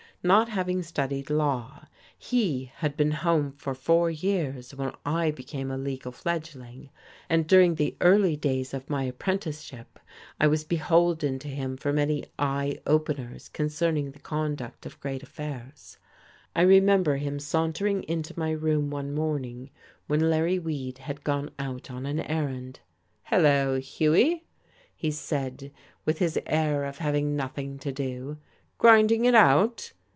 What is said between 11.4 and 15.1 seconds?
him for many "eye openers" concerning the conduct of